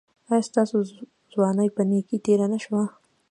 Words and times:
ایا 0.29 0.41
ستاسو 0.49 0.75
ځواني 1.31 1.67
په 1.75 1.81
نیکۍ 1.89 2.17
تیره 2.25 2.47
نه 2.53 2.59
شوه؟ 2.63 2.81